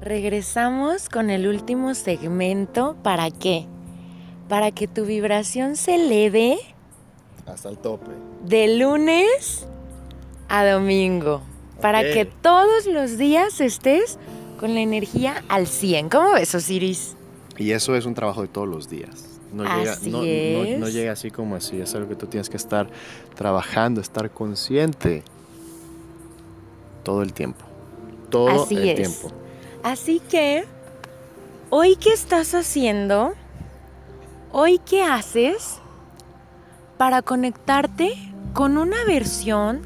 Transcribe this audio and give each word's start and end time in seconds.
regresamos 0.00 1.08
con 1.08 1.30
el 1.30 1.46
último 1.46 1.94
segmento. 1.94 2.96
¿Para 3.02 3.30
qué? 3.30 3.66
Para 4.48 4.70
que 4.72 4.88
tu 4.88 5.04
vibración 5.04 5.76
se 5.76 5.94
eleve 5.96 6.58
Hasta 7.46 7.68
el 7.68 7.78
tope. 7.78 8.10
de 8.44 8.76
lunes 8.78 9.66
a 10.48 10.64
domingo. 10.66 11.42
Para 11.80 12.02
que 12.02 12.26
todos 12.26 12.86
los 12.86 13.16
días 13.16 13.60
estés 13.60 14.18
con 14.58 14.74
la 14.74 14.80
energía 14.80 15.42
al 15.48 15.66
100. 15.66 16.10
¿Cómo 16.10 16.32
ves, 16.32 16.54
Osiris? 16.54 17.16
Y 17.56 17.70
eso 17.72 17.94
es 17.96 18.04
un 18.04 18.14
trabajo 18.14 18.42
de 18.42 18.48
todos 18.48 18.68
los 18.68 18.90
días. 18.90 19.26
No 19.52 19.64
llega, 19.64 19.92
Así 19.92 20.10
no, 20.10 20.18
no- 20.18 20.24
es. 20.24 20.78
no 20.78 20.88
llega 20.88 21.12
así 21.12 21.30
como 21.30 21.56
así. 21.56 21.80
Es 21.80 21.94
algo 21.94 22.08
que 22.08 22.16
tú 22.16 22.26
tienes 22.26 22.48
que 22.50 22.56
estar 22.56 22.88
trabajando, 23.34 24.00
estar 24.00 24.30
consciente 24.30 25.22
todo 27.02 27.22
el 27.22 27.32
tiempo. 27.32 27.64
Todo 28.28 28.64
Así 28.64 28.76
el 28.76 28.88
es. 28.90 28.96
tiempo. 28.96 29.32
Así 29.82 30.20
que, 30.20 30.66
¿hoy 31.70 31.96
qué 31.96 32.12
estás 32.12 32.54
haciendo? 32.54 33.32
¿Hoy 34.52 34.78
qué 34.78 35.02
haces 35.04 35.78
para 36.98 37.22
conectarte 37.22 38.12
con 38.52 38.76
una 38.76 39.04
versión 39.06 39.80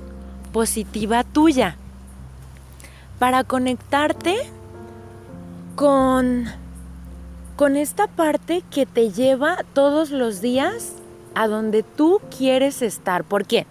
positiva 0.52 1.22
tuya? 1.22 1.76
Para 3.20 3.44
conectarte 3.44 4.36
con, 5.76 6.46
con 7.54 7.76
esta 7.76 8.08
parte 8.08 8.64
que 8.72 8.86
te 8.86 9.12
lleva 9.12 9.58
todos 9.74 10.10
los 10.10 10.40
días 10.40 10.94
a 11.36 11.46
donde 11.46 11.84
tú 11.84 12.20
quieres 12.36 12.82
estar. 12.82 13.22
¿Por 13.22 13.46
qué? 13.46 13.64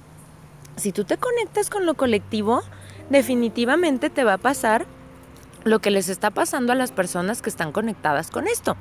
Si 0.78 0.94
tú 0.94 1.04
te 1.04 1.18
conectas 1.18 1.70
con 1.70 1.86
lo 1.86 1.96
colectivo, 1.96 2.62
definitivamente 3.10 4.10
te 4.10 4.24
va 4.24 4.36
a 4.36 4.38
pasar 4.38 4.86
lo 5.64 5.80
que 5.80 5.92
les 5.92 6.10
está 6.10 6.32
pasando 6.32 6.74
a 6.74 6.76
las 6.76 6.92
personas 6.92 7.42
que 7.42 7.50
están 7.50 7.72
conectadas 7.72 8.32
con 8.32 8.48
esto. 8.48 8.76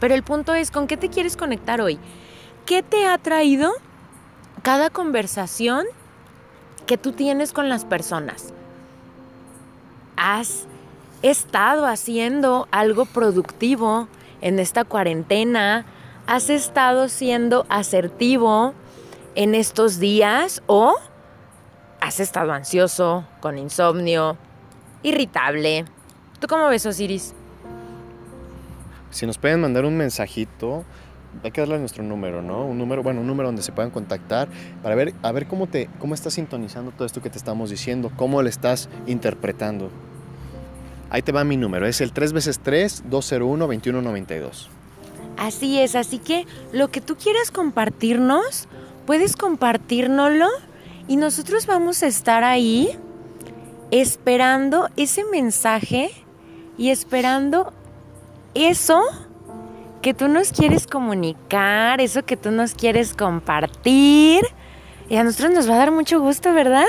Pero 0.00 0.14
el 0.14 0.22
punto 0.22 0.54
es, 0.54 0.70
¿con 0.70 0.86
qué 0.86 0.96
te 0.96 1.08
quieres 1.08 1.36
conectar 1.36 1.80
hoy? 1.80 1.98
¿Qué 2.66 2.82
te 2.82 3.06
ha 3.06 3.16
traído 3.18 3.72
cada 4.62 4.90
conversación 4.90 5.86
que 6.86 6.98
tú 6.98 7.12
tienes 7.12 7.52
con 7.52 7.68
las 7.68 7.84
personas? 7.84 8.52
¿Has 10.16 10.66
estado 11.22 11.86
haciendo 11.86 12.68
algo 12.70 13.06
productivo 13.06 14.08
en 14.40 14.58
esta 14.58 14.84
cuarentena? 14.84 15.86
¿Has 16.26 16.50
estado 16.50 17.08
siendo 17.08 17.66
asertivo 17.68 18.74
en 19.34 19.54
estos 19.54 19.98
días 19.98 20.62
o 20.66 20.96
has 22.00 22.20
estado 22.20 22.52
ansioso, 22.52 23.24
con 23.40 23.58
insomnio, 23.58 24.36
irritable? 25.02 25.84
¿Tú 26.40 26.46
cómo 26.46 26.68
ves, 26.68 26.84
Osiris? 26.86 27.34
Si 29.10 29.26
nos 29.26 29.38
pueden 29.38 29.60
mandar 29.60 29.84
un 29.84 29.96
mensajito, 29.96 30.84
hay 31.42 31.50
que 31.50 31.60
darle 31.60 31.78
nuestro 31.78 32.02
número, 32.02 32.42
¿no? 32.42 32.64
Un 32.64 32.78
número, 32.78 33.02
bueno, 33.02 33.20
un 33.20 33.26
número 33.26 33.48
donde 33.48 33.62
se 33.62 33.72
puedan 33.72 33.90
contactar 33.90 34.48
para 34.82 34.94
ver, 34.94 35.14
a 35.22 35.32
ver 35.32 35.46
cómo 35.46 35.66
te, 35.66 35.88
cómo 35.98 36.14
estás 36.14 36.34
sintonizando 36.34 36.90
todo 36.90 37.06
esto 37.06 37.22
que 37.22 37.30
te 37.30 37.38
estamos 37.38 37.70
diciendo, 37.70 38.10
cómo 38.16 38.42
le 38.42 38.50
estás 38.50 38.88
interpretando. 39.06 39.90
Ahí 41.08 41.22
te 41.22 41.32
va 41.32 41.44
mi 41.44 41.56
número, 41.56 41.86
es 41.86 42.00
el 42.00 42.12
3 42.12 42.32
veces 42.32 42.60
3 42.60 43.04
201 43.08 43.66
2192. 43.66 44.70
Así 45.36 45.78
es, 45.78 45.94
así 45.94 46.18
que 46.18 46.46
lo 46.72 46.88
que 46.88 47.00
tú 47.00 47.16
quieras 47.16 47.50
compartirnos, 47.50 48.68
puedes 49.06 49.36
compartírnoslo 49.36 50.48
y 51.08 51.16
nosotros 51.16 51.66
vamos 51.66 52.02
a 52.02 52.06
estar 52.06 52.42
ahí 52.42 52.98
esperando 53.90 54.88
ese 54.96 55.24
mensaje 55.24 56.10
y 56.78 56.90
esperando 56.90 57.72
eso 58.54 59.02
que 60.02 60.14
tú 60.14 60.28
nos 60.28 60.52
quieres 60.52 60.86
comunicar, 60.86 62.00
eso 62.00 62.24
que 62.24 62.36
tú 62.36 62.50
nos 62.50 62.74
quieres 62.74 63.14
compartir. 63.14 64.44
Y 65.08 65.16
a 65.16 65.24
nosotros 65.24 65.52
nos 65.52 65.68
va 65.68 65.74
a 65.74 65.78
dar 65.78 65.92
mucho 65.92 66.20
gusto, 66.20 66.52
¿verdad? 66.52 66.86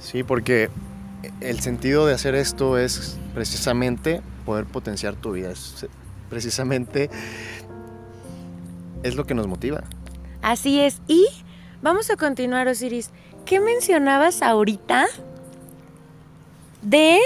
Sí, 0.00 0.22
porque 0.22 0.70
el 1.40 1.60
sentido 1.60 2.06
de 2.06 2.14
hacer 2.14 2.34
esto 2.34 2.78
es 2.78 3.18
precisamente 3.34 4.20
poder 4.44 4.66
potenciar 4.66 5.16
tu 5.16 5.32
vida. 5.32 5.50
Es 5.50 5.86
precisamente 6.28 7.10
es 9.02 9.16
lo 9.16 9.24
que 9.24 9.34
nos 9.34 9.46
motiva. 9.46 9.84
Así 10.42 10.80
es. 10.80 11.00
Y 11.06 11.26
vamos 11.82 12.10
a 12.10 12.16
continuar, 12.16 12.68
Osiris. 12.68 13.10
¿Qué 13.44 13.60
mencionabas 13.60 14.42
ahorita 14.42 15.06
de 16.84 17.18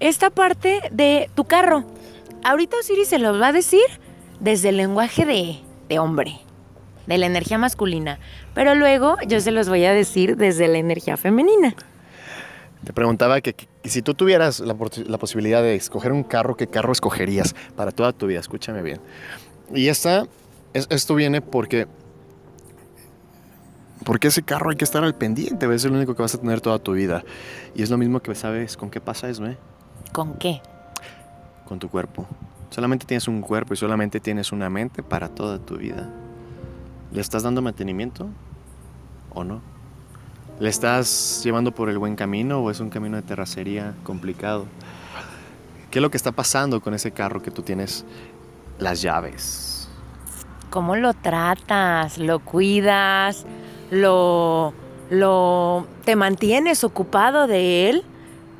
esta 0.00 0.30
parte 0.30 0.80
de 0.92 1.30
tu 1.34 1.44
carro? 1.44 1.84
Ahorita 2.44 2.76
Osiris 2.78 3.08
se 3.08 3.18
los 3.18 3.40
va 3.40 3.48
a 3.48 3.52
decir 3.52 3.80
desde 4.40 4.68
el 4.68 4.76
lenguaje 4.76 5.24
de, 5.24 5.58
de 5.88 5.98
hombre, 5.98 6.38
de 7.06 7.18
la 7.18 7.26
energía 7.26 7.58
masculina. 7.58 8.18
Pero 8.54 8.74
luego 8.74 9.16
yo 9.26 9.40
se 9.40 9.50
los 9.50 9.68
voy 9.68 9.84
a 9.84 9.92
decir 9.92 10.36
desde 10.36 10.68
la 10.68 10.78
energía 10.78 11.16
femenina. 11.16 11.74
Te 12.84 12.92
preguntaba 12.92 13.40
que, 13.40 13.54
si 13.84 14.00
tú 14.02 14.14
tuvieras 14.14 14.60
la 14.60 14.74
posibilidad 15.18 15.60
de 15.62 15.74
escoger 15.74 16.12
un 16.12 16.22
carro, 16.22 16.56
¿qué 16.56 16.68
carro 16.68 16.92
escogerías 16.92 17.54
para 17.74 17.90
toda 17.90 18.12
tu 18.12 18.26
vida? 18.28 18.38
Escúchame 18.38 18.82
bien. 18.82 19.00
Y 19.74 19.88
esta, 19.88 20.26
es- 20.72 20.86
esto 20.90 21.16
viene 21.16 21.40
porque, 21.40 21.88
porque 24.06 24.28
ese 24.28 24.44
carro 24.44 24.70
hay 24.70 24.76
que 24.76 24.84
estar 24.84 25.02
al 25.02 25.16
pendiente, 25.16 25.74
es 25.74 25.84
el 25.84 25.90
único 25.90 26.14
que 26.14 26.22
vas 26.22 26.32
a 26.32 26.40
tener 26.40 26.60
toda 26.60 26.78
tu 26.78 26.92
vida. 26.92 27.24
Y 27.74 27.82
es 27.82 27.90
lo 27.90 27.98
mismo 27.98 28.20
que 28.20 28.36
sabes 28.36 28.76
con 28.76 28.88
qué 28.88 29.00
pasa 29.00 29.28
eso, 29.28 29.44
¿eh? 29.46 29.58
¿Con 30.12 30.34
qué? 30.34 30.62
Con 31.64 31.80
tu 31.80 31.88
cuerpo. 31.88 32.24
Solamente 32.70 33.04
tienes 33.04 33.26
un 33.26 33.40
cuerpo 33.40 33.74
y 33.74 33.76
solamente 33.76 34.20
tienes 34.20 34.52
una 34.52 34.70
mente 34.70 35.02
para 35.02 35.28
toda 35.28 35.58
tu 35.58 35.76
vida. 35.76 36.08
¿Le 37.10 37.20
estás 37.20 37.42
dando 37.42 37.62
mantenimiento 37.62 38.28
o 39.34 39.42
no? 39.42 39.60
¿Le 40.60 40.68
estás 40.68 41.40
llevando 41.42 41.72
por 41.72 41.90
el 41.90 41.98
buen 41.98 42.14
camino 42.14 42.60
o 42.60 42.70
es 42.70 42.78
un 42.78 42.90
camino 42.90 43.16
de 43.16 43.22
terracería 43.22 43.94
complicado? 44.04 44.66
¿Qué 45.90 45.98
es 45.98 46.02
lo 46.02 46.12
que 46.12 46.16
está 46.16 46.30
pasando 46.30 46.80
con 46.80 46.94
ese 46.94 47.10
carro 47.10 47.42
que 47.42 47.50
tú 47.50 47.62
tienes 47.62 48.04
las 48.78 49.02
llaves? 49.02 49.88
¿Cómo 50.70 50.94
lo 50.94 51.12
tratas? 51.12 52.18
¿Lo 52.18 52.38
cuidas? 52.38 53.44
¿Lo, 53.90 54.72
lo 55.10 55.86
te 56.04 56.16
mantienes 56.16 56.84
ocupado 56.84 57.46
de 57.46 57.90
él? 57.90 58.04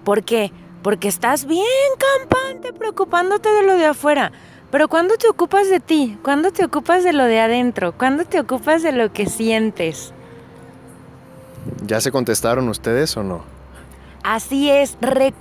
¿Por 0.04 0.22
qué? 0.22 0.52
Porque 0.82 1.08
estás 1.08 1.46
bien 1.46 1.64
campante 1.98 2.72
preocupándote 2.72 3.48
de 3.48 3.62
lo 3.62 3.76
de 3.76 3.86
afuera. 3.86 4.32
Pero 4.70 4.88
¿cuándo 4.88 5.16
te 5.16 5.28
ocupas 5.28 5.68
de 5.70 5.80
ti? 5.80 6.18
¿Cuándo 6.22 6.50
te 6.50 6.64
ocupas 6.64 7.04
de 7.04 7.12
lo 7.12 7.24
de 7.24 7.40
adentro? 7.40 7.92
¿Cuándo 7.96 8.24
te 8.24 8.40
ocupas 8.40 8.82
de 8.82 8.92
lo 8.92 9.12
que 9.12 9.26
sientes? 9.26 10.12
¿Ya 11.84 12.00
se 12.00 12.10
contestaron 12.10 12.68
ustedes 12.68 13.16
o 13.16 13.22
no? 13.22 13.42
Así 14.22 14.70
es. 14.70 14.98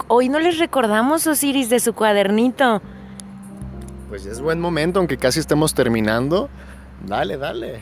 Hoy 0.07 0.29
no 0.29 0.40
les 0.40 0.59
recordamos, 0.59 1.25
Osiris, 1.25 1.69
de 1.69 1.79
su 1.79 1.94
cuadernito. 1.94 2.81
Pues 4.09 4.24
ya 4.24 4.31
es 4.31 4.41
buen 4.41 4.59
momento, 4.59 5.00
aunque 5.00 5.18
casi 5.18 5.40
estemos 5.40 5.74
terminando. 5.74 6.50
Dale, 7.06 7.38
dale. 7.38 7.81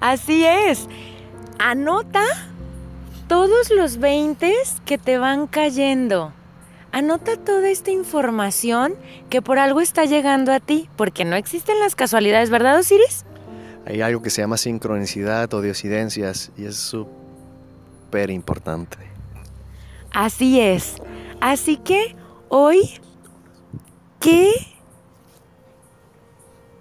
Así 0.00 0.44
es. 0.44 0.88
Anota 1.64 2.24
todos 3.28 3.70
los 3.70 3.98
20 3.98 4.52
que 4.84 4.98
te 4.98 5.16
van 5.16 5.46
cayendo. 5.46 6.32
Anota 6.90 7.36
toda 7.36 7.68
esta 7.70 7.92
información 7.92 8.96
que 9.30 9.42
por 9.42 9.60
algo 9.60 9.80
está 9.80 10.04
llegando 10.04 10.52
a 10.52 10.58
ti, 10.58 10.90
porque 10.96 11.24
no 11.24 11.36
existen 11.36 11.78
las 11.78 11.94
casualidades, 11.94 12.50
¿verdad, 12.50 12.80
Osiris? 12.80 13.24
Hay 13.86 14.00
algo 14.00 14.22
que 14.22 14.30
se 14.30 14.42
llama 14.42 14.56
sincronicidad 14.56 15.54
o 15.54 15.62
diosidencias 15.62 16.50
y 16.56 16.64
es 16.64 16.74
súper 16.74 18.30
importante. 18.30 18.98
Así 20.10 20.60
es. 20.60 20.96
Así 21.40 21.76
que 21.76 22.16
hoy, 22.48 22.90
¿qué 24.18 24.50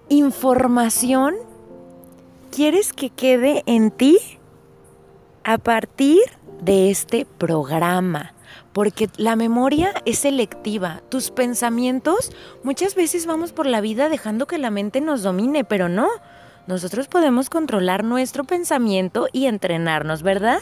información 0.09 1.35
quieres 2.50 2.94
que 2.94 3.11
quede 3.11 3.61
en 3.67 3.91
ti 3.91 4.17
a 5.43 5.57
partir 5.57 6.19
de 6.61 6.89
este 6.89 7.25
programa? 7.25 8.33
Porque 8.73 9.09
la 9.17 9.35
memoria 9.35 9.93
es 10.05 10.19
selectiva. 10.19 11.01
Tus 11.09 11.31
pensamientos, 11.31 12.31
muchas 12.63 12.95
veces 12.95 13.25
vamos 13.25 13.51
por 13.51 13.65
la 13.65 13.81
vida 13.81 14.09
dejando 14.09 14.47
que 14.47 14.57
la 14.57 14.71
mente 14.71 15.01
nos 15.01 15.23
domine, 15.23 15.63
pero 15.63 15.89
no. 15.89 16.07
Nosotros 16.67 17.07
podemos 17.07 17.49
controlar 17.49 18.03
nuestro 18.03 18.43
pensamiento 18.43 19.27
y 19.33 19.45
entrenarnos, 19.47 20.23
¿verdad? 20.23 20.59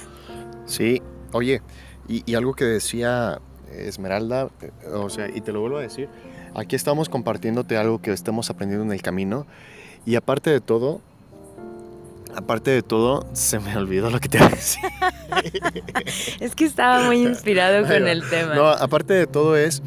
Sí, 0.65 1.01
oye, 1.33 1.61
y, 2.07 2.33
algo 2.33 2.53
que 2.53 2.65
decía 2.65 3.39
Esmeralda, 3.71 4.49
eh, 4.61 4.71
o 4.91 5.09
sea, 5.09 5.29
y 5.29 5.41
te 5.41 5.51
lo 5.51 5.61
vuelvo 5.61 5.77
a 5.77 5.81
decir, 5.81 6.09
aquí 6.55 6.75
estamos 6.75 7.09
compartiéndote 7.09 7.77
algo 7.77 8.01
que 8.01 8.11
estamos 8.11 8.49
aprendiendo 8.49 8.85
en 8.85 8.91
el 8.91 9.01
camino 9.01 9.45
y 10.05 10.15
aparte 10.15 10.49
de 10.49 10.61
todo, 10.61 11.01
aparte 12.35 12.71
de 12.71 12.81
todo, 12.81 13.25
se 13.33 13.59
me 13.59 13.75
olvidó 13.75 14.09
lo 14.09 14.19
que 14.19 14.29
te 14.29 14.37
iba 14.37 14.47
a 14.47 14.49
decir. 14.49 14.83
Es 16.39 16.55
que 16.55 16.65
estaba 16.65 17.05
muy 17.05 17.21
inspirado 17.21 17.85
con 17.87 18.07
el 18.07 18.27
tema. 18.29 18.55
No, 18.55 18.67
aparte 18.67 19.13
de 19.13 19.27
todo 19.27 19.55
es, 19.55 19.81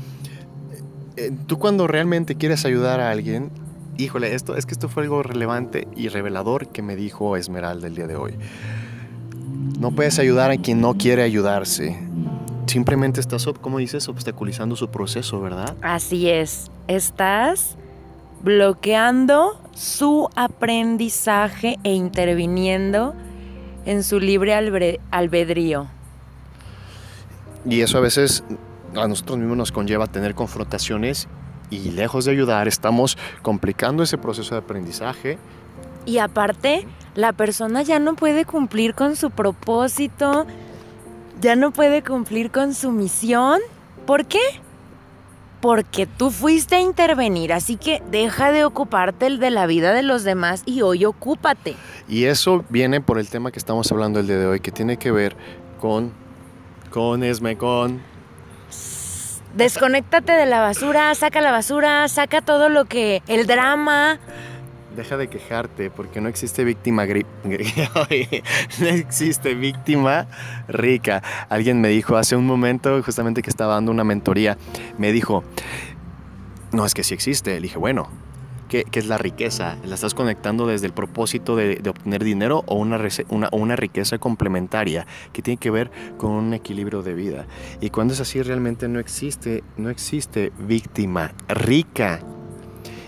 eh, 1.17 1.31
tú 1.47 1.59
cuando 1.59 1.87
realmente 1.87 2.37
quieres 2.37 2.65
ayudar 2.65 3.01
a 3.01 3.11
alguien, 3.11 3.51
híjole, 3.99 4.35
esto 4.35 4.57
es 4.57 4.67
que 4.67 4.73
esto 4.73 4.89
fue 4.89 5.03
algo 5.03 5.23
relevante 5.23 5.89
y 5.97 6.09
revelador 6.09 6.69
que 6.69 6.83
me 6.83 6.97
dijo 6.97 7.37
Esmeralda 7.37 7.87
el 7.87 7.95
día 7.95 8.07
de 8.07 8.17
hoy. 8.17 8.35
No 9.79 9.91
puedes 9.91 10.19
ayudar 10.19 10.51
a 10.51 10.57
quien 10.57 10.81
no 10.81 10.95
quiere 10.95 11.23
ayudarse. 11.23 11.99
Simplemente 12.67 13.21
estás, 13.21 13.45
como 13.61 13.79
dices, 13.79 14.09
obstaculizando 14.09 14.77
su 14.77 14.89
proceso, 14.89 15.41
¿verdad? 15.41 15.77
Así 15.83 16.31
es. 16.31 16.71
Estás 16.89 17.77
bloqueando 18.43 19.61
su 19.75 20.29
aprendizaje 20.35 21.79
e 21.85 21.93
interviniendo 21.93 23.15
en 23.85 24.03
su 24.05 24.21
libre 24.21 24.55
albedrío. 25.11 25.89
Y 27.65 27.81
eso 27.81 27.99
a 27.99 28.01
veces 28.01 28.45
a 28.97 29.09
nosotros 29.09 29.39
mismos 29.39 29.57
nos 29.57 29.73
conlleva 29.73 30.07
tener 30.07 30.35
confrontaciones 30.35 31.29
y 31.71 31.91
lejos 31.91 32.25
de 32.25 32.33
ayudar 32.33 32.69
estamos 32.69 33.17
complicando 33.41 34.03
ese 34.03 34.19
proceso 34.19 34.55
de 34.55 34.61
aprendizaje. 34.61 35.39
Y 36.05 36.19
aparte, 36.19 36.87
la 37.15 37.33
persona 37.33 37.83
ya 37.83 37.99
no 37.99 38.15
puede 38.15 38.45
cumplir 38.45 38.95
con 38.95 39.17
su 39.17 39.31
propósito, 39.31 40.47
ya 41.41 41.57
no 41.57 41.71
puede 41.71 42.03
cumplir 42.03 42.51
con 42.51 42.75
su 42.75 42.91
misión. 42.91 43.61
¿Por 44.07 44.27
qué? 44.27 44.41
Porque 45.63 46.07
tú 46.07 46.31
fuiste 46.31 46.77
a 46.77 46.81
intervenir, 46.81 47.55
así 47.55 47.77
que 47.77 48.03
deja 48.11 48.53
de 48.53 48.65
ocuparte 48.67 49.27
el 49.27 49.39
de 49.39 49.51
la 49.51 49.65
vida 49.67 49.95
de 49.95 50.03
los 50.03 50.25
demás 50.25 50.63
y 50.67 50.83
hoy 50.83 51.07
ocúpate. 51.07 51.77
Y 52.07 52.25
eso 52.25 52.65
viene 52.69 53.01
por 53.01 53.19
el 53.19 53.31
tema 53.31 53.51
que 53.51 53.59
estamos 53.59 53.91
hablando 53.91 54.21
el 54.21 54.27
día 54.27 54.39
de 54.39 54.47
hoy, 54.47 54.61
que 54.61 54.73
tiene 54.73 54.99
que 54.99 55.11
ver 55.11 55.37
con, 55.81 56.13
con 56.91 57.23
Esme, 57.25 57.57
con 57.57 58.03
Desconéctate 59.55 60.33
de 60.33 60.47
la 60.47 60.61
basura, 60.61 61.15
saca 61.15 61.43
la 61.43 61.53
basura, 61.53 62.09
saca 62.09 62.41
todo 62.41 62.69
lo 62.69 62.87
que. 62.87 63.23
el 63.29 63.47
drama. 63.47 64.19
Deja 64.97 65.17
de 65.17 65.29
quejarte, 65.29 65.91
porque 65.91 66.21
no 66.21 66.29
existe 66.29 66.65
víctima 66.65 67.07
no 68.81 68.87
existe 68.89 69.55
víctima 69.55 70.27
rica. 70.69 71.23
Alguien 71.49 71.81
me 71.81 71.89
dijo 71.89 72.17
hace 72.17 72.37
un 72.37 72.47
momento, 72.47 73.03
justamente 73.03 73.43
que 73.43 73.51
estaba 73.51 73.75
dando 73.75 73.91
una 73.91 74.05
mentoría, 74.05 74.59
me 74.99 75.13
dijo, 75.13 75.45
no, 76.73 76.85
es 76.85 76.95
que 76.95 77.05
sí 77.05 77.15
existe. 77.15 77.55
Le 77.55 77.63
dije, 77.63 77.79
bueno, 77.79 78.09
¿Qué, 78.73 78.87
es 78.91 79.07
la 79.07 79.19
riqueza? 79.19 79.77
¿La 79.85 79.97
estás 79.97 80.15
conectando 80.15 80.67
desde 80.67 80.87
el 80.87 80.95
propósito 80.95 81.57
de, 81.57 81.79
obtener 81.87 82.25
dinero 82.25 82.65
o 82.67 82.77
una, 82.77 82.99
una, 83.51 83.77
riqueza 83.77 84.17
complementaria 84.17 85.07
que 85.35 85.43
tiene 85.43 85.59
que 85.59 85.71
ver 85.71 85.91
con 86.17 86.31
un 86.31 86.55
equilibrio 86.55 87.03
de 87.03 87.13
vida? 87.13 87.47
Y 87.83 87.91
cuando 87.91 88.15
es 88.15 88.21
así 88.21 88.41
realmente 88.41 88.89
no 88.89 88.99
existe, 88.99 89.63
no 89.77 89.91
existe 89.91 90.53
víctima 90.59 91.35
rica. 91.49 92.21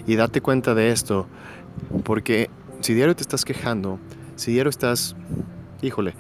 Y 0.06 0.16
date 0.16 0.42
cuenta 0.42 0.75
de 0.75 0.90
esto, 0.90 1.28
porque 2.05 2.50
si 2.81 2.94
diario 2.94 3.15
te 3.17 3.23
estás 3.23 3.44
quejando, 3.44 3.99
si 4.37 4.53
diario 4.53 4.71
estás, 4.71 5.17
híjole, 5.82 6.15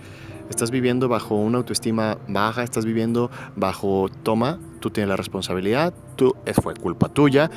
estás 0.50 0.70
viviendo 0.70 1.08
bajo 1.08 1.36
una 1.36 1.58
autoestima 1.58 2.18
baja, 2.28 2.62
estás 2.62 2.84
viviendo 2.84 3.30
bajo 3.56 4.08
toma, 4.22 4.58
tú 4.80 4.90
tienes 4.90 5.08
la 5.08 5.16
responsabilidad, 5.16 5.94
tú, 6.16 6.34
fue 6.62 6.74
culpa 6.74 7.08
tuya 7.08 7.50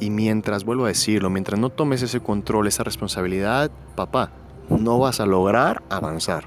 y 0.00 0.10
mientras, 0.10 0.64
vuelvo 0.64 0.84
a 0.84 0.88
decirlo, 0.88 1.30
mientras 1.30 1.58
no 1.58 1.70
tomes 1.70 2.02
ese 2.02 2.20
control, 2.20 2.66
esa 2.66 2.84
responsabilidad, 2.84 3.70
papá, 3.94 4.30
no 4.68 4.98
vas 4.98 5.20
a 5.20 5.26
lograr 5.26 5.82
avanzar. 5.88 6.44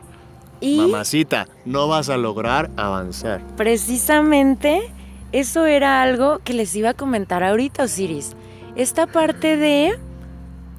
¿Y? 0.62 0.78
Mamacita, 0.78 1.48
no 1.66 1.88
vas 1.88 2.10
a 2.10 2.18
lograr 2.18 2.70
avanzar. 2.76 3.42
Precisamente 3.56 4.92
eso 5.32 5.66
era 5.66 6.02
algo 6.02 6.40
que 6.44 6.54
les 6.54 6.76
iba 6.76 6.90
a 6.90 6.94
comentar 6.94 7.44
ahorita, 7.44 7.84
Osiris. 7.84 8.36
Esta 8.76 9.08
parte 9.08 9.58
de 9.58 9.98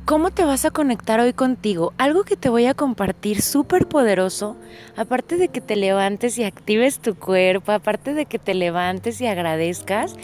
cómo 0.04 0.30
te 0.30 0.44
vas 0.44 0.64
a 0.64 0.70
conectar 0.70 1.20
hoy 1.20 1.32
contigo. 1.32 1.92
Algo 1.98 2.24
que 2.24 2.36
te 2.36 2.48
voy 2.48 2.66
a 2.66 2.74
compartir 2.74 3.42
súper 3.42 3.86
poderoso, 3.86 4.56
aparte 4.96 5.36
de 5.36 5.48
que 5.48 5.60
te 5.60 5.76
levantes 5.76 6.38
y 6.38 6.44
actives 6.44 6.98
tu 6.98 7.14
cuerpo, 7.14 7.72
aparte 7.72 8.14
de 8.14 8.26
que 8.26 8.38
te 8.38 8.54
levantes 8.54 9.20
y 9.20 9.26
agradezcas, 9.26 10.14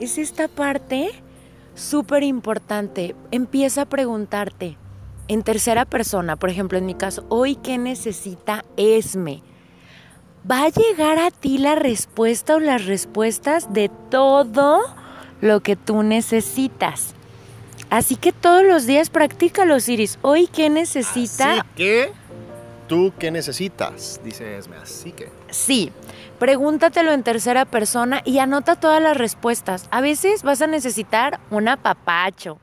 es 0.00 0.18
esta 0.18 0.48
parte 0.48 1.10
súper 1.74 2.22
importante, 2.22 3.14
empieza 3.30 3.82
a 3.82 3.86
preguntarte 3.86 4.76
en 5.28 5.42
tercera 5.42 5.84
persona, 5.84 6.36
por 6.36 6.50
ejemplo, 6.50 6.78
en 6.78 6.86
mi 6.86 6.94
caso, 6.94 7.24
hoy 7.28 7.56
qué 7.56 7.78
necesita 7.78 8.64
Esme. 8.76 9.42
Va 10.48 10.64
a 10.64 10.68
llegar 10.68 11.18
a 11.18 11.32
ti 11.32 11.58
la 11.58 11.74
respuesta 11.74 12.54
o 12.54 12.60
las 12.60 12.86
respuestas 12.86 13.72
de 13.72 13.90
todo 14.10 14.82
lo 15.40 15.60
que 15.60 15.74
tú 15.74 16.04
necesitas. 16.04 17.15
Así 17.90 18.16
que 18.16 18.32
todos 18.32 18.64
los 18.64 18.86
días 18.86 19.10
practícalo, 19.10 19.76
Iris. 19.86 20.18
Hoy 20.22 20.48
qué 20.48 20.70
necesita. 20.70 21.52
Así 21.52 21.62
que, 21.76 22.12
¿tú 22.88 23.12
qué 23.18 23.30
necesitas? 23.30 24.20
Dice 24.24 24.58
Esme. 24.58 24.76
Así 24.76 25.12
que. 25.12 25.30
Sí. 25.50 25.92
Pregúntatelo 26.38 27.12
en 27.12 27.22
tercera 27.22 27.64
persona 27.64 28.20
y 28.24 28.40
anota 28.40 28.76
todas 28.76 29.02
las 29.02 29.16
respuestas. 29.16 29.88
A 29.90 30.00
veces 30.00 30.42
vas 30.42 30.60
a 30.60 30.66
necesitar 30.66 31.40
un 31.50 31.68
apapacho, 31.68 32.58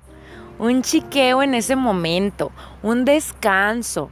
un 0.59 0.83
chiqueo 0.83 1.41
en 1.41 1.55
ese 1.55 1.75
momento, 1.75 2.51
un 2.83 3.05
descanso 3.05 4.11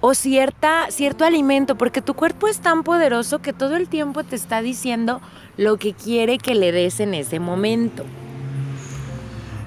o 0.00 0.14
cierta, 0.14 0.86
cierto 0.90 1.24
alimento, 1.24 1.76
porque 1.76 2.02
tu 2.02 2.14
cuerpo 2.14 2.48
es 2.48 2.58
tan 2.58 2.82
poderoso 2.82 3.40
que 3.40 3.52
todo 3.52 3.76
el 3.76 3.88
tiempo 3.88 4.24
te 4.24 4.36
está 4.36 4.62
diciendo 4.62 5.20
lo 5.56 5.76
que 5.76 5.92
quiere 5.92 6.38
que 6.38 6.54
le 6.54 6.72
des 6.72 7.00
en 7.00 7.14
ese 7.14 7.38
momento. 7.40 8.04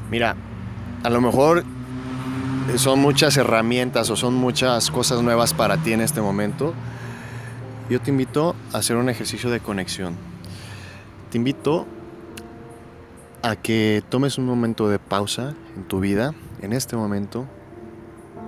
Mira, 0.10 0.36
a 1.04 1.10
lo 1.10 1.22
mejor 1.22 1.64
son 2.76 3.00
muchas 3.00 3.38
herramientas 3.38 4.10
o 4.10 4.16
son 4.16 4.36
muchas 4.36 4.92
cosas 4.92 5.22
nuevas 5.22 5.54
para 5.54 5.78
ti 5.78 5.94
en 5.94 6.02
este 6.02 6.22
momento 6.22 6.74
yo 7.92 8.00
te 8.00 8.10
invito 8.10 8.56
a 8.72 8.78
hacer 8.78 8.96
un 8.96 9.10
ejercicio 9.10 9.50
de 9.50 9.60
conexión. 9.60 10.16
Te 11.30 11.38
invito 11.38 11.86
a 13.42 13.58
que 13.58 14.02
tomes 14.08 14.38
un 14.38 14.46
momento 14.46 14.88
de 14.88 14.98
pausa 14.98 15.56
en 15.76 15.84
tu 15.90 16.00
vida, 16.00 16.34
en 16.62 16.72
este 16.72 16.96
momento, 16.96 17.48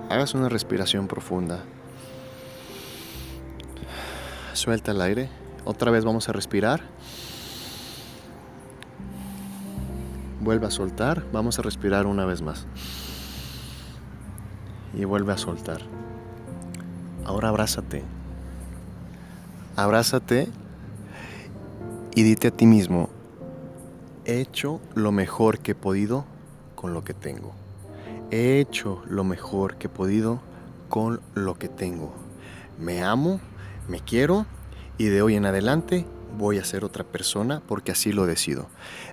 hagas 0.08 0.32
una 0.32 0.48
respiración 0.48 1.08
profunda. 1.08 1.62
Suelta 4.54 4.92
el 4.92 5.02
aire. 5.02 5.28
Otra 5.66 5.90
vez 5.90 6.06
vamos 6.06 6.30
a 6.30 6.32
respirar. 6.32 6.80
Vuelve 10.44 10.66
a 10.66 10.70
soltar. 10.70 11.24
Vamos 11.32 11.58
a 11.58 11.62
respirar 11.62 12.06
una 12.06 12.24
vez 12.24 12.42
más. 12.42 12.66
Y 14.94 15.04
vuelve 15.04 15.32
a 15.32 15.38
soltar. 15.38 15.80
Ahora 17.24 17.48
abrázate 17.48 18.04
abrázate 19.76 20.48
y 22.14 22.22
dite 22.22 22.48
a 22.48 22.50
ti 22.52 22.66
mismo, 22.66 23.08
he 24.24 24.40
hecho 24.40 24.80
lo 24.94 25.10
mejor 25.10 25.58
que 25.58 25.72
he 25.72 25.74
podido 25.74 26.24
con 26.74 26.94
lo 26.94 27.02
que 27.02 27.14
tengo. 27.14 27.52
He 28.30 28.60
hecho 28.60 29.02
lo 29.08 29.24
mejor 29.24 29.76
que 29.76 29.88
he 29.88 29.90
podido 29.90 30.40
con 30.88 31.20
lo 31.34 31.54
que 31.58 31.68
tengo. 31.68 32.12
Me 32.78 33.02
amo, 33.02 33.40
me 33.88 34.00
quiero 34.00 34.46
y 34.96 35.06
de 35.06 35.22
hoy 35.22 35.34
en 35.34 35.46
adelante 35.46 36.06
voy 36.34 36.58
a 36.58 36.64
ser 36.64 36.84
otra 36.84 37.04
persona 37.04 37.62
porque 37.66 37.92
así 37.92 38.12
lo 38.12 38.26
decido. 38.26 38.68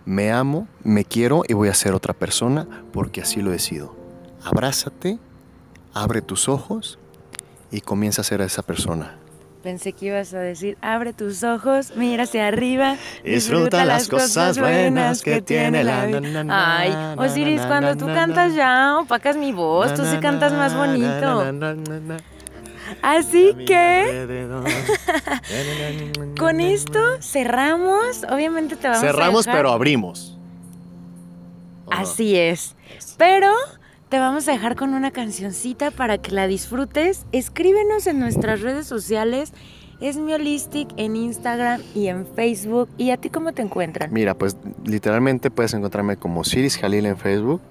Me 0.06 0.32
amo, 0.32 0.68
me 0.84 1.06
quiero 1.06 1.44
y 1.48 1.54
voy 1.54 1.70
a 1.70 1.74
ser 1.74 1.94
otra 1.94 2.14
persona 2.14 2.68
porque 2.92 3.22
así 3.22 3.42
lo 3.42 3.52
decido. 3.52 3.96
Abrázate, 4.44 5.20
abre 5.94 6.22
tus 6.22 6.50
ojos 6.50 7.00
y 7.72 7.82
comienza 7.82 8.22
a 8.22 8.26
ser 8.26 8.42
esa 8.42 8.64
persona. 8.64 9.18
Pensé 9.64 9.94
que 9.94 10.08
ibas 10.08 10.34
a 10.34 10.40
decir, 10.40 10.76
abre 10.82 11.14
tus 11.14 11.44
ojos, 11.44 11.94
mira 11.96 12.24
hacia 12.24 12.48
arriba. 12.48 12.98
Disfruta, 13.24 13.86
las 13.86 14.08
cosas 14.08 14.58
buenas 14.58 15.22
que 15.22 15.44
tiene 15.44 15.84
la 15.84 16.02
Ay, 16.50 16.92
Osiris, 17.18 17.62
cuando 17.62 17.96
tú 17.96 18.08
cantas 18.08 18.56
ya 18.56 18.98
opacas 18.98 19.38
mi 19.38 19.52
voz, 19.52 19.94
tú 19.94 20.04
sí 20.04 20.18
cantas 20.18 20.54
más 20.54 20.76
bonito. 20.76 21.44
Así 23.02 23.54
que 23.66 24.28
con 26.38 26.60
esto 26.62 27.00
cerramos. 27.22 28.24
Obviamente 28.30 28.76
te 28.76 28.88
vamos 28.88 29.04
a 29.04 29.08
Cerramos, 29.08 29.46
pero 29.46 29.72
abrimos. 29.72 30.38
Así 31.90 32.36
es. 32.36 32.76
Pero 33.18 33.52
te 34.10 34.20
vamos 34.20 34.48
a 34.48 34.52
dejar 34.52 34.76
con 34.76 34.94
una 34.94 35.12
cancioncita 35.12 35.92
para 35.92 36.18
que 36.18 36.32
la 36.32 36.48
disfrutes. 36.48 37.26
Escríbenos 37.32 38.08
en 38.08 38.20
nuestras 38.20 38.62
redes 38.62 38.88
sociales. 38.88 39.54
Es 40.00 40.18
mi 40.18 40.34
Holistic 40.34 40.90
en 40.98 41.16
Instagram 41.16 41.82
y 41.94 42.08
en 42.08 42.26
Facebook. 42.26 42.90
¿Y 42.98 43.12
a 43.12 43.18
ti 43.18 43.30
cómo 43.30 43.54
te 43.54 43.62
encuentran? 43.62 44.12
Mira, 44.12 44.34
pues 44.34 44.58
literalmente 44.84 45.52
puedes 45.52 45.74
encontrarme 45.74 46.18
como 46.18 46.44
Siris 46.44 46.78
Jalil 46.78 47.06
en 47.06 47.18
Facebook. 47.18 47.62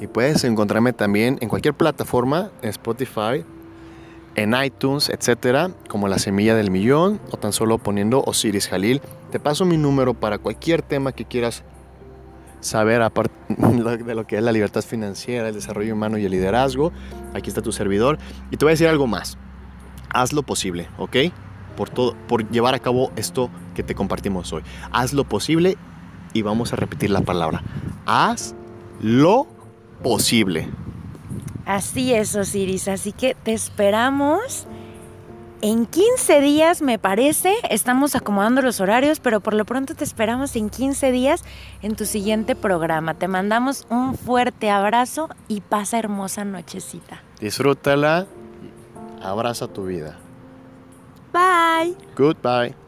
Y 0.00 0.06
puedes 0.06 0.44
encontrarme 0.44 0.92
también 0.92 1.38
en 1.40 1.48
cualquier 1.48 1.74
plataforma, 1.74 2.50
en 2.62 2.68
Spotify, 2.68 3.44
en 4.42 4.54
iTunes, 4.62 5.10
etcétera, 5.10 5.72
como 5.88 6.06
La 6.06 6.18
Semilla 6.18 6.54
del 6.54 6.70
Millón 6.70 7.20
o 7.32 7.36
tan 7.36 7.52
solo 7.52 7.78
poniendo 7.78 8.22
Osiris 8.24 8.68
Jalil. 8.68 9.00
Te 9.32 9.40
paso 9.40 9.64
mi 9.64 9.76
número 9.76 10.14
para 10.14 10.38
cualquier 10.38 10.82
tema 10.82 11.10
que 11.12 11.24
quieras 11.24 11.64
saber 12.60 13.02
aparte 13.02 13.34
de 13.48 14.14
lo 14.14 14.26
que 14.26 14.36
es 14.36 14.42
la 14.42 14.52
libertad 14.52 14.82
financiera, 14.82 15.48
el 15.48 15.54
desarrollo 15.54 15.92
humano 15.92 16.18
y 16.18 16.24
el 16.24 16.30
liderazgo, 16.30 16.92
aquí 17.34 17.48
está 17.48 17.62
tu 17.62 17.72
servidor. 17.72 18.18
Y 18.52 18.56
te 18.56 18.64
voy 18.64 18.70
a 18.70 18.74
decir 18.74 18.86
algo 18.86 19.08
más. 19.08 19.38
Haz 20.10 20.32
lo 20.32 20.44
posible, 20.44 20.88
¿ok? 20.98 21.16
Por, 21.76 21.90
todo, 21.90 22.14
por 22.28 22.48
llevar 22.48 22.74
a 22.74 22.78
cabo 22.78 23.10
esto 23.16 23.50
que 23.74 23.82
te 23.82 23.96
compartimos 23.96 24.52
hoy. 24.52 24.62
Haz 24.92 25.12
lo 25.12 25.24
posible 25.24 25.76
y 26.32 26.42
vamos 26.42 26.72
a 26.72 26.76
repetir 26.76 27.10
la 27.10 27.22
palabra. 27.22 27.62
Haz 28.06 28.54
lo 29.00 29.48
posible. 30.02 30.68
Así 31.68 32.14
es, 32.14 32.34
Osiris. 32.34 32.88
Así 32.88 33.12
que 33.12 33.34
te 33.34 33.52
esperamos 33.52 34.66
en 35.60 35.84
15 35.84 36.40
días, 36.40 36.80
me 36.80 36.98
parece. 36.98 37.52
Estamos 37.68 38.14
acomodando 38.14 38.62
los 38.62 38.80
horarios, 38.80 39.20
pero 39.20 39.40
por 39.40 39.52
lo 39.52 39.66
pronto 39.66 39.94
te 39.94 40.02
esperamos 40.02 40.56
en 40.56 40.70
15 40.70 41.12
días 41.12 41.44
en 41.82 41.94
tu 41.94 42.06
siguiente 42.06 42.56
programa. 42.56 43.12
Te 43.12 43.28
mandamos 43.28 43.86
un 43.90 44.16
fuerte 44.16 44.70
abrazo 44.70 45.28
y 45.46 45.60
pasa 45.60 45.98
hermosa 45.98 46.46
nochecita. 46.46 47.22
Disfrútala. 47.38 48.26
Abraza 49.22 49.68
tu 49.68 49.84
vida. 49.84 50.16
Bye. 51.34 51.94
Goodbye. 52.16 52.87